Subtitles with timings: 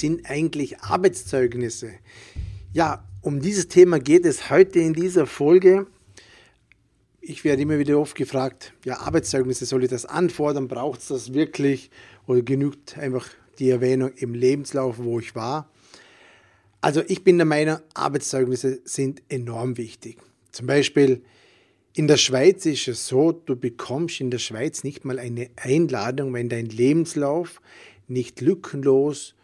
[0.00, 1.92] sind eigentlich Arbeitszeugnisse?
[2.72, 5.86] Ja, um dieses Thema geht es heute in dieser Folge.
[7.20, 10.68] Ich werde immer wieder oft gefragt, ja, Arbeitszeugnisse, soll ich das anfordern?
[10.68, 11.90] Braucht es das wirklich?
[12.26, 13.28] Oder genügt einfach
[13.58, 15.70] die Erwähnung im Lebenslauf, wo ich war?
[16.80, 20.18] Also ich bin der Meinung, Arbeitszeugnisse sind enorm wichtig.
[20.52, 21.22] Zum Beispiel
[21.94, 26.34] in der Schweiz ist es so, du bekommst in der Schweiz nicht mal eine Einladung,
[26.34, 27.62] wenn dein Lebenslauf
[28.06, 29.34] nicht lückenlos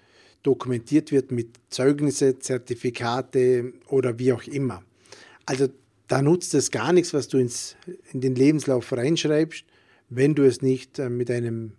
[0.43, 4.83] dokumentiert wird mit Zeugnisse, Zertifikate oder wie auch immer.
[5.47, 5.69] Also
[6.09, 7.77] da nutzt es gar nichts, was du ins,
[8.13, 9.65] in den Lebenslauf reinschreibst,
[10.11, 11.73] wenn du es nicht äh, mit einem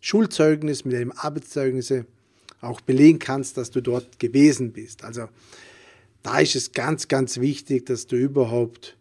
[0.00, 1.92] Schulzeugnis, mit einem Arbeitszeugnis
[2.60, 5.04] auch belegen kannst, dass du dort gewesen bist.
[5.04, 5.28] Also
[6.22, 8.96] da ist es ganz, ganz wichtig, dass du überhaupt,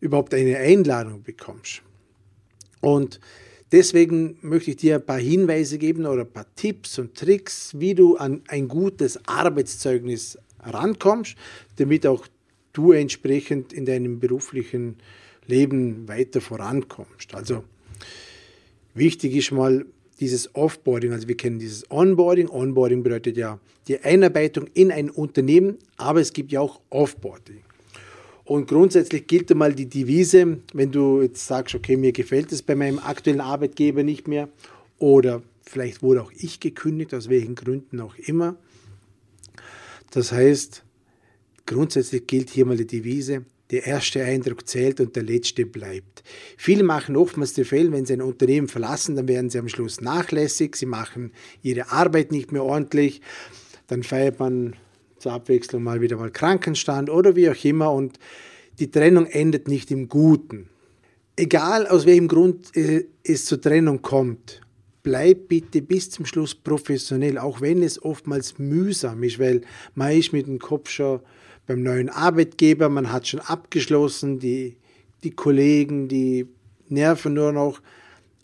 [0.00, 1.82] überhaupt eine Einladung bekommst.
[2.80, 3.20] Und
[3.70, 7.94] Deswegen möchte ich dir ein paar Hinweise geben oder ein paar Tipps und Tricks, wie
[7.94, 11.36] du an ein gutes Arbeitszeugnis rankommst,
[11.76, 12.26] damit auch
[12.72, 14.96] du entsprechend in deinem beruflichen
[15.46, 17.34] Leben weiter vorankommst.
[17.34, 17.64] Also
[18.94, 19.84] wichtig ist mal
[20.20, 22.48] dieses Offboarding, also wir kennen dieses Onboarding.
[22.48, 27.62] Onboarding bedeutet ja die Einarbeitung in ein Unternehmen, aber es gibt ja auch Offboarding.
[28.48, 32.74] Und grundsätzlich gilt einmal die Devise, wenn du jetzt sagst, okay, mir gefällt es bei
[32.74, 34.48] meinem aktuellen Arbeitgeber nicht mehr
[34.98, 38.56] oder vielleicht wurde auch ich gekündigt, aus welchen Gründen auch immer.
[40.12, 40.82] Das heißt,
[41.66, 46.22] grundsätzlich gilt hier mal die Devise, der erste Eindruck zählt und der letzte bleibt.
[46.56, 50.00] Viele machen oftmals den Fehler, wenn sie ein Unternehmen verlassen, dann werden sie am Schluss
[50.00, 53.20] nachlässig, sie machen ihre Arbeit nicht mehr ordentlich,
[53.88, 54.74] dann feiert man
[55.28, 58.18] zur Abwechslung mal wieder mal Krankenstand oder wie auch immer und
[58.78, 60.70] die Trennung endet nicht im Guten.
[61.36, 62.72] Egal aus welchem Grund
[63.22, 64.62] es zur Trennung kommt,
[65.02, 69.60] bleib bitte bis zum Schluss professionell, auch wenn es oftmals mühsam ist, weil
[69.94, 71.20] man ist mit dem Kopf schon
[71.66, 74.78] beim neuen Arbeitgeber, man hat schon abgeschlossen, die,
[75.24, 76.46] die Kollegen, die
[76.88, 77.82] nerven nur noch,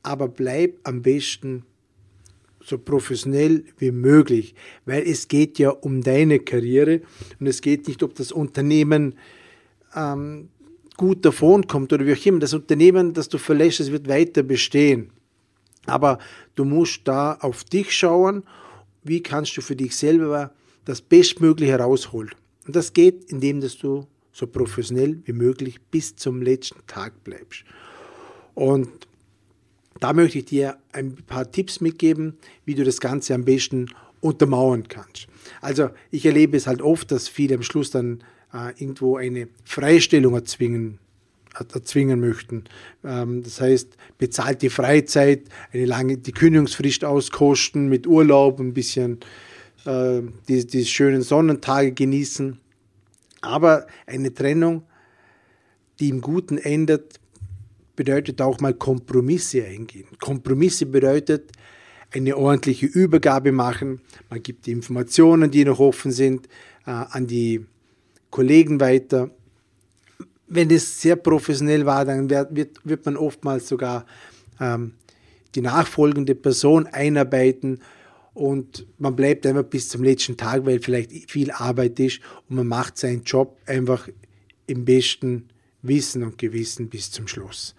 [0.02, 1.64] aber bleib am besten
[2.64, 4.54] so professionell wie möglich,
[4.86, 7.02] weil es geht ja um deine Karriere
[7.38, 9.14] und es geht nicht, ob das Unternehmen
[9.94, 10.48] ähm,
[10.96, 12.38] gut davonkommt oder wie auch immer.
[12.38, 15.10] Das Unternehmen, das du verlässt, das wird weiter bestehen.
[15.86, 16.18] Aber
[16.54, 18.44] du musst da auf dich schauen,
[19.02, 20.54] wie kannst du für dich selber
[20.86, 22.30] das Bestmögliche herausholen.
[22.66, 27.64] Und das geht, indem dass du so professionell wie möglich bis zum letzten Tag bleibst.
[28.54, 28.88] Und
[30.00, 33.90] da möchte ich dir ein paar Tipps mitgeben, wie du das Ganze am besten
[34.20, 35.28] untermauern kannst.
[35.60, 40.34] Also ich erlebe es halt oft, dass viele am Schluss dann äh, irgendwo eine Freistellung
[40.34, 40.98] erzwingen,
[41.58, 42.64] erzwingen möchten.
[43.04, 49.20] Ähm, das heißt, bezahlt die Freizeit, eine lange, die Kündigungsfrist auskosten, mit Urlaub, ein bisschen
[49.84, 52.58] äh, die, die schönen Sonnentage genießen.
[53.42, 54.84] Aber eine Trennung,
[56.00, 57.20] die im Guten endet,
[57.96, 60.06] bedeutet auch mal Kompromisse eingehen.
[60.20, 61.52] Kompromisse bedeutet
[62.12, 64.00] eine ordentliche Übergabe machen.
[64.30, 66.46] Man gibt die Informationen, die noch offen sind,
[66.86, 67.64] äh, an die
[68.30, 69.30] Kollegen weiter.
[70.46, 74.06] Wenn es sehr professionell war, dann wird, wird man oftmals sogar
[74.60, 74.92] ähm,
[75.54, 77.80] die nachfolgende Person einarbeiten
[78.34, 82.66] und man bleibt einfach bis zum letzten Tag, weil vielleicht viel Arbeit ist und man
[82.66, 84.08] macht seinen Job einfach
[84.66, 85.48] im besten
[85.84, 87.74] Wissen und Gewissen bis zum Schluss.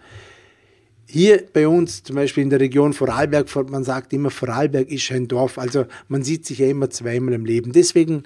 [1.08, 5.28] Hier bei uns, zum Beispiel in der Region Vorarlberg, man sagt immer, Vorarlberg ist ein
[5.28, 7.72] Dorf, also man sieht sich ja immer zweimal im Leben.
[7.72, 8.24] Deswegen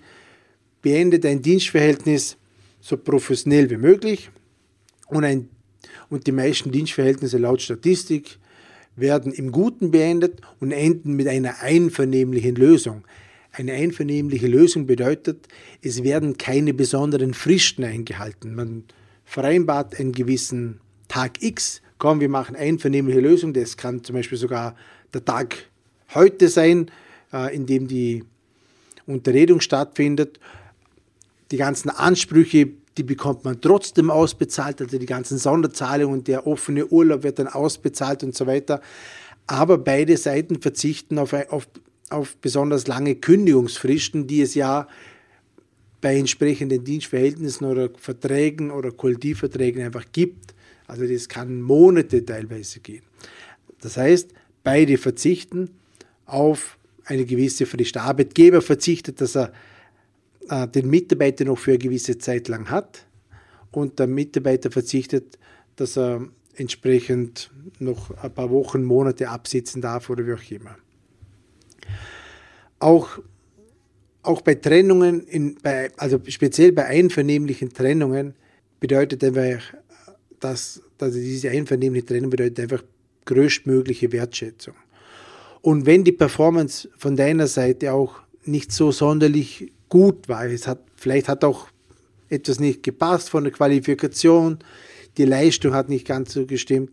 [0.80, 2.38] beende dein Dienstverhältnis
[2.80, 4.30] so professionell wie möglich
[5.08, 5.50] und, ein,
[6.08, 8.38] und die meisten Dienstverhältnisse laut Statistik
[8.96, 13.04] werden im Guten beendet und enden mit einer einvernehmlichen Lösung.
[13.52, 15.48] Eine einvernehmliche Lösung bedeutet,
[15.82, 18.54] es werden keine besonderen Fristen eingehalten.
[18.54, 18.84] Man
[19.30, 24.74] vereinbart einen gewissen Tag X, komm, wir machen einvernehmliche Lösung, das kann zum Beispiel sogar
[25.14, 25.68] der Tag
[26.14, 26.90] heute sein,
[27.32, 28.24] äh, in dem die
[29.06, 30.40] Unterredung stattfindet.
[31.52, 36.88] Die ganzen Ansprüche, die bekommt man trotzdem ausbezahlt, also die ganzen Sonderzahlungen und der offene
[36.88, 38.80] Urlaub wird dann ausbezahlt und so weiter.
[39.46, 41.68] Aber beide Seiten verzichten auf, auf,
[42.08, 44.88] auf besonders lange Kündigungsfristen, die es ja
[46.00, 50.54] bei entsprechenden Dienstverhältnissen oder Verträgen oder Kollektivverträgen einfach gibt.
[50.86, 53.02] Also das kann Monate teilweise gehen.
[53.80, 54.32] Das heißt,
[54.62, 55.70] beide verzichten
[56.26, 57.94] auf eine gewisse Frist.
[57.94, 59.52] Der Arbeitgeber verzichtet, dass er
[60.48, 63.06] äh, den Mitarbeiter noch für eine gewisse Zeit lang hat
[63.72, 65.38] und der Mitarbeiter verzichtet,
[65.76, 70.76] dass er entsprechend noch ein paar Wochen, Monate absitzen darf oder wie auch immer.
[72.78, 73.18] Auch
[74.22, 78.34] auch bei Trennungen, in, bei, also speziell bei einvernehmlichen Trennungen,
[78.78, 79.62] bedeutet einfach,
[80.40, 82.82] dass, dass diese einvernehmliche Trennung bedeutet einfach
[83.24, 84.74] größtmögliche Wertschätzung.
[85.62, 90.80] Und wenn die Performance von deiner Seite auch nicht so sonderlich gut war, es hat,
[90.96, 91.68] vielleicht hat auch
[92.30, 94.58] etwas nicht gepasst von der Qualifikation,
[95.18, 96.92] die Leistung hat nicht ganz so gestimmt,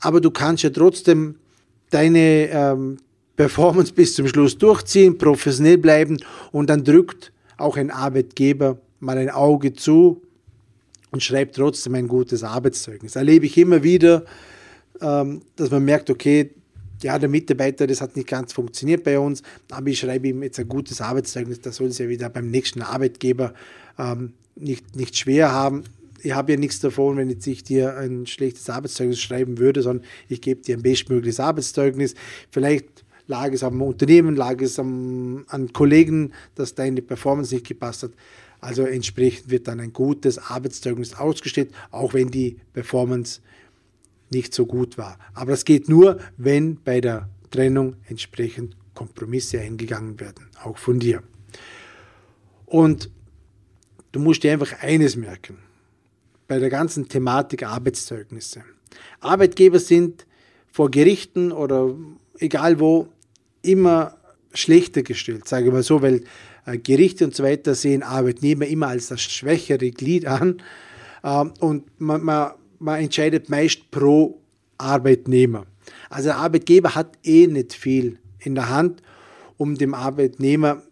[0.00, 1.36] aber du kannst ja trotzdem
[1.90, 2.98] deine ähm,
[3.36, 6.18] Performance bis zum Schluss durchziehen, professionell bleiben
[6.52, 10.22] und dann drückt auch ein Arbeitgeber mal ein Auge zu
[11.10, 13.16] und schreibt trotzdem ein gutes Arbeitszeugnis.
[13.16, 14.24] Erlebe ich immer wieder,
[15.00, 16.50] ähm, dass man merkt, okay,
[17.02, 20.58] ja, der Mitarbeiter, das hat nicht ganz funktioniert bei uns, aber ich schreibe ihm jetzt
[20.58, 23.52] ein gutes Arbeitszeugnis, da soll es ja wieder beim nächsten Arbeitgeber
[23.98, 25.84] ähm, nicht, nicht schwer haben.
[26.22, 30.06] Ich habe ja nichts davon, wenn jetzt ich dir ein schlechtes Arbeitszeugnis schreiben würde, sondern
[30.28, 32.14] ich gebe dir ein bestmögliches Arbeitszeugnis.
[32.50, 38.02] Vielleicht lag es am Unternehmen, lag es am, an Kollegen, dass deine Performance nicht gepasst
[38.02, 38.12] hat.
[38.60, 43.40] Also entsprechend wird dann ein gutes Arbeitszeugnis ausgestellt, auch wenn die Performance
[44.30, 45.18] nicht so gut war.
[45.34, 51.22] Aber das geht nur, wenn bei der Trennung entsprechend Kompromisse eingegangen werden, auch von dir.
[52.66, 53.10] Und
[54.12, 55.58] du musst dir einfach eines merken,
[56.48, 58.62] bei der ganzen Thematik Arbeitszeugnisse.
[59.20, 60.26] Arbeitgeber sind
[60.70, 61.94] vor Gerichten oder
[62.38, 63.08] egal wo
[63.64, 64.16] immer
[64.52, 66.22] schlechter gestellt, sage ich mal so, weil
[66.66, 70.62] äh, Gerichte und so weiter sehen Arbeitnehmer immer als das schwächere Glied an
[71.22, 74.40] äh, und man, man, man entscheidet meist pro
[74.78, 75.66] Arbeitnehmer.
[76.10, 79.02] Also der Arbeitgeber hat eh nicht viel in der Hand,
[79.56, 80.82] um dem Arbeitnehmer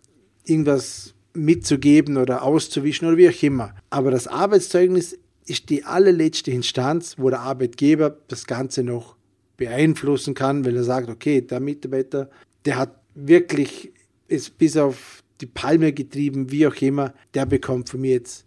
[0.45, 3.75] irgendwas mitzugeben oder auszuwischen oder wie auch immer.
[3.91, 9.17] Aber das Arbeitszeugnis ist die allerletzte Instanz, wo der Arbeitgeber das Ganze noch
[9.57, 12.31] beeinflussen kann, weil er sagt, okay, der Mitarbeiter
[12.65, 13.93] der hat wirklich
[14.29, 17.13] es bis auf die Palme getrieben, wie auch immer.
[17.35, 18.47] Der bekommt von mir jetzt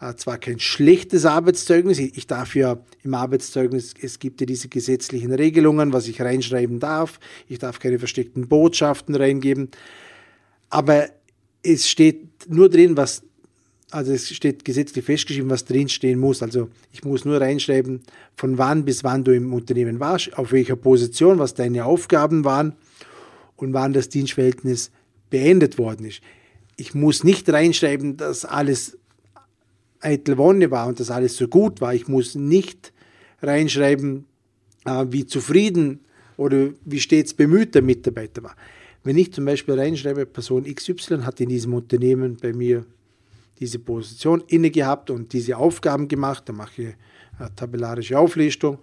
[0.00, 5.32] äh, zwar kein schlechtes Arbeitszeugnis, ich darf ja im Arbeitszeugnis, es gibt ja diese gesetzlichen
[5.32, 9.70] Regelungen, was ich reinschreiben darf, ich darf keine versteckten Botschaften reingeben,
[10.70, 11.08] aber
[11.62, 13.22] es steht nur drin, was,
[13.92, 16.42] also es steht gesetzlich festgeschrieben, was drinstehen muss.
[16.42, 18.00] Also ich muss nur reinschreiben,
[18.34, 22.74] von wann bis wann du im Unternehmen warst, auf welcher Position, was deine Aufgaben waren
[23.62, 24.90] und wann das Dienstverhältnis
[25.30, 26.20] beendet worden ist.
[26.76, 28.98] Ich muss nicht reinschreiben, dass alles
[30.00, 31.94] eitel Wonne war und dass alles so gut war.
[31.94, 32.92] Ich muss nicht
[33.40, 34.24] reinschreiben,
[34.84, 36.00] äh, wie zufrieden
[36.36, 38.56] oder wie stets bemüht der Mitarbeiter war.
[39.04, 42.84] Wenn ich zum Beispiel reinschreibe, Person XY hat in diesem Unternehmen bei mir
[43.60, 46.88] diese Position inne gehabt und diese Aufgaben gemacht, dann mache ich
[47.38, 48.78] eine tabellarische Auflistung.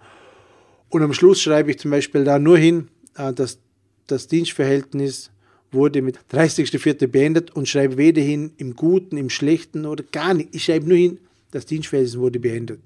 [0.88, 3.58] Und am Schluss schreibe ich zum Beispiel da nur hin, äh, dass
[4.06, 5.30] das Dienstverhältnis
[5.72, 7.06] wurde mit 30.04.
[7.06, 10.50] beendet und schreibe weder hin im Guten, im Schlechten oder gar nicht.
[10.52, 11.18] Ich schreibe nur hin,
[11.52, 12.80] das Dienstverhältnis wurde beendet.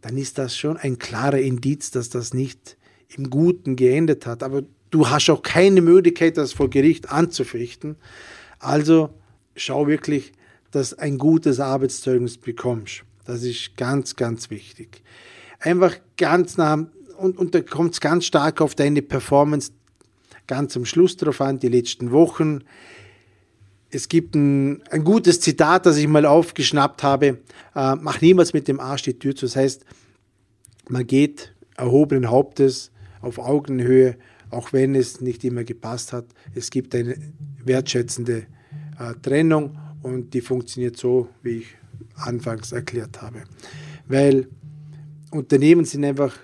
[0.00, 2.76] Dann ist das schon ein klarer Indiz, dass das nicht
[3.16, 4.42] im Guten geendet hat.
[4.42, 7.96] Aber du hast auch keine Möglichkeit, das vor Gericht anzufechten.
[8.58, 9.10] Also
[9.56, 10.32] schau wirklich,
[10.70, 13.02] dass ein gutes Arbeitszeugnis bekommst.
[13.24, 15.02] Das ist ganz, ganz wichtig.
[15.58, 16.86] Einfach ganz nah,
[17.18, 19.72] und, und da kommt es ganz stark auf deine Performance
[20.48, 22.64] ganz am Schluss drauf an, die letzten Wochen.
[23.90, 27.38] Es gibt ein, ein gutes Zitat, das ich mal aufgeschnappt habe.
[27.76, 29.46] Äh, mach niemals mit dem Arsch die Tür zu.
[29.46, 29.84] Das heißt,
[30.88, 32.90] man geht erhobenen Hauptes
[33.20, 34.16] auf Augenhöhe,
[34.50, 36.26] auch wenn es nicht immer gepasst hat.
[36.54, 37.16] Es gibt eine
[37.64, 38.46] wertschätzende
[38.98, 41.66] äh, Trennung und die funktioniert so, wie ich
[42.16, 43.44] anfangs erklärt habe.
[44.06, 44.48] Weil
[45.30, 46.34] Unternehmen sind einfach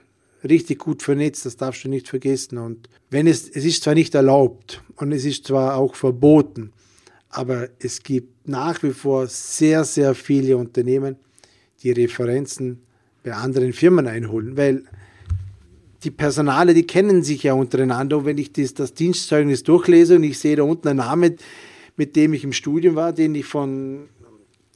[0.44, 2.58] richtig gut vernetzt, das darfst du nicht vergessen.
[2.58, 6.72] Und wenn es, es ist zwar nicht erlaubt und es ist zwar auch verboten,
[7.30, 11.16] aber es gibt nach wie vor sehr, sehr viele Unternehmen,
[11.82, 12.80] die Referenzen
[13.22, 14.84] bei anderen Firmen einholen, weil
[16.04, 20.24] die Personale, die kennen sich ja untereinander und wenn ich das, das Dienstzeugnis durchlese und
[20.24, 21.36] ich sehe da unten einen Namen,
[21.96, 24.08] mit dem ich im Studium war, den ich von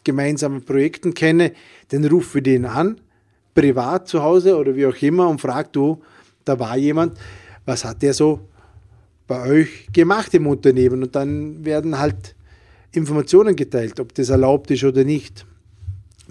[0.04, 1.52] gemeinsamen Projekten kenne,
[1.88, 3.00] dann rufe ich den an
[3.58, 6.00] privat zu Hause oder wie auch immer und fragt du,
[6.44, 7.18] da war jemand,
[7.66, 8.38] was hat der so
[9.26, 11.02] bei euch gemacht im Unternehmen?
[11.02, 12.36] Und dann werden halt
[12.92, 15.44] Informationen geteilt, ob das erlaubt ist oder nicht.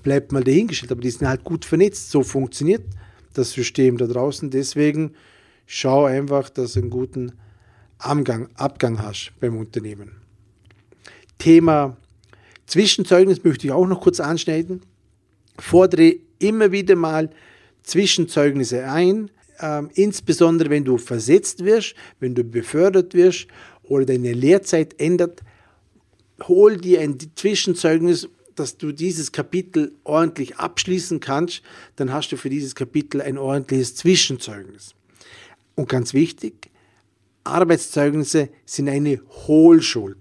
[0.04, 2.12] Bleibt mal dahingestellt, aber die sind halt gut vernetzt.
[2.12, 2.86] So funktioniert
[3.34, 4.50] das System da draußen.
[4.50, 5.12] Deswegen
[5.66, 7.34] schau einfach, dass du einen guten
[7.98, 10.12] Abgang, Abgang hast beim Unternehmen.
[11.38, 11.98] Thema
[12.68, 14.82] Zwischenzeugnis möchte ich auch noch kurz anschneiden.
[15.60, 17.30] Fordere immer wieder mal
[17.84, 23.48] Zwischenzeugnisse ein, ähm, insbesondere wenn du versetzt wirst, wenn du befördert wirst
[23.84, 25.42] oder deine Lehrzeit ändert.
[26.44, 31.62] hol dir ein Zwischenzeugnis, dass du dieses Kapitel ordentlich abschließen kannst,
[31.96, 34.94] dann hast du für dieses Kapitel ein ordentliches Zwischenzeugnis.
[35.76, 36.70] Und ganz wichtig,
[37.44, 40.18] Arbeitszeugnisse sind eine Hohlschuld.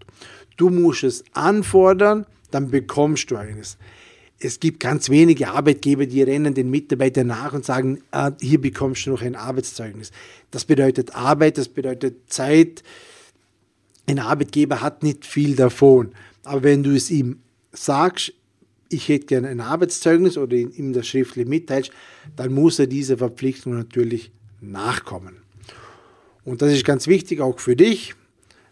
[0.56, 3.76] Du musst es anfordern, dann bekommst du eines.
[4.38, 9.06] Es gibt ganz wenige Arbeitgeber, die rennen den Mitarbeitern nach und sagen, ah, hier bekommst
[9.06, 10.12] du noch ein Arbeitszeugnis.
[10.50, 12.82] Das bedeutet Arbeit, das bedeutet Zeit.
[14.06, 16.12] Ein Arbeitgeber hat nicht viel davon.
[16.44, 17.38] Aber wenn du es ihm
[17.72, 18.34] sagst,
[18.88, 21.90] ich hätte gerne ein Arbeitszeugnis oder ihm das schriftlich mitteilst,
[22.36, 25.38] dann muss er dieser Verpflichtung natürlich nachkommen.
[26.44, 28.14] Und das ist ganz wichtig auch für dich,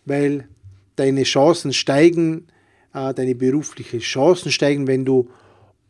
[0.04, 0.46] weil
[0.96, 2.46] deine Chancen steigen,
[2.92, 5.28] äh, deine beruflichen Chancen steigen, wenn du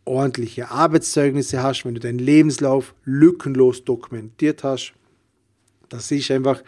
[0.04, 4.92] ordentliche Arbeitszeugnisse hast, wenn du deinen Lebenslauf lückenlos dokumentiert hast.
[5.88, 6.62] Das ist einfach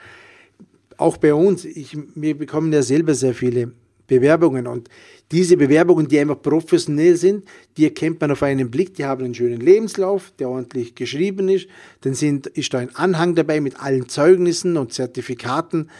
[0.96, 1.64] auch bei uns.
[1.64, 3.72] Ich, wir bekommen ja selber sehr viele
[4.06, 4.66] Bewerbungen.
[4.66, 4.88] Und
[5.32, 7.44] diese Bewerbungen, die einfach professionell sind,
[7.76, 8.94] die erkennt man auf einen Blick.
[8.94, 11.66] Die haben einen schönen Lebenslauf, der ordentlich geschrieben ist.
[12.02, 15.90] Dann sind, ist da ein Anhang dabei mit allen Zeugnissen und Zertifikaten.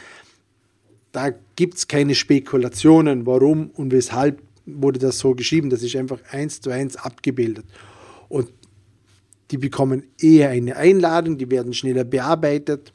[1.12, 5.70] Da gibt es keine Spekulationen, warum und weshalb wurde das so geschrieben.
[5.70, 7.64] Das ist einfach eins zu eins abgebildet.
[8.28, 8.50] Und
[9.50, 12.92] die bekommen eher eine Einladung, die werden schneller bearbeitet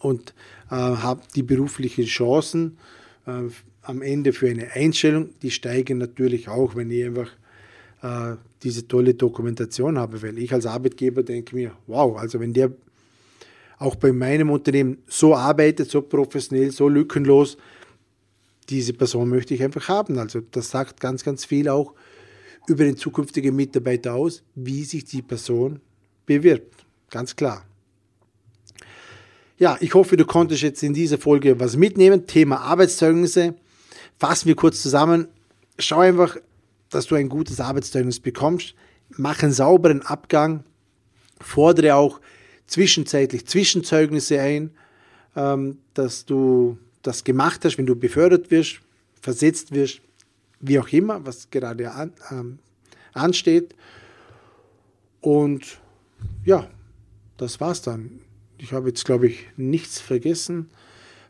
[0.00, 0.34] und
[0.70, 2.76] äh, haben die beruflichen Chancen
[3.26, 3.42] äh,
[3.82, 7.30] am Ende für eine Einstellung, die steigen natürlich auch, wenn ich einfach
[8.02, 12.72] äh, diese tolle Dokumentation habe, weil ich als Arbeitgeber denke mir, wow, also wenn der
[13.78, 17.56] auch bei meinem Unternehmen so arbeitet, so professionell, so lückenlos,
[18.70, 20.18] diese Person möchte ich einfach haben.
[20.18, 21.94] Also das sagt ganz, ganz viel auch
[22.66, 25.80] über den zukünftigen Mitarbeiter aus, wie sich die Person
[26.26, 26.84] bewirbt.
[27.10, 27.64] Ganz klar.
[29.58, 32.26] Ja, ich hoffe, du konntest jetzt in dieser Folge was mitnehmen.
[32.26, 33.54] Thema Arbeitszeugnisse.
[34.18, 35.28] Fassen wir kurz zusammen.
[35.78, 36.36] Schau einfach,
[36.90, 38.74] dass du ein gutes Arbeitszeugnis bekommst.
[39.10, 40.64] Mach einen sauberen Abgang.
[41.40, 42.20] Fordere auch
[42.66, 44.70] zwischenzeitlich Zwischenzeugnisse ein,
[45.36, 48.80] ähm, dass du das gemacht hast, wenn du befördert wirst,
[49.20, 50.00] versetzt wirst,
[50.60, 52.58] wie auch immer, was gerade an, ähm,
[53.12, 53.74] ansteht.
[55.20, 55.78] Und
[56.44, 56.68] ja,
[57.36, 58.20] das war's dann.
[58.58, 60.70] Ich habe jetzt, glaube ich, nichts vergessen.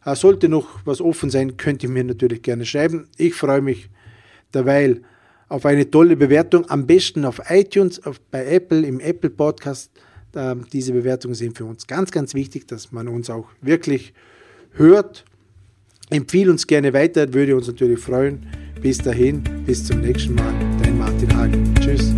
[0.05, 3.09] Äh, sollte noch was offen sein, könnt ihr mir natürlich gerne schreiben.
[3.17, 3.91] Ich freue mich
[4.53, 5.03] derweil
[5.49, 6.69] auf eine tolle Bewertung.
[6.71, 9.91] Am besten auf iTunes, auf, bei Apple, im Apple Podcast.
[10.35, 14.15] Äh, diese Bewertungen sind für uns ganz, ganz wichtig, dass man uns auch wirklich
[14.73, 15.25] hört.
[16.11, 18.47] Empfehle uns gerne weiter, würde uns natürlich freuen.
[18.83, 20.53] Bis dahin, bis zum nächsten Mal.
[20.83, 21.75] Dein Martin Hagen.
[21.81, 22.15] Tschüss.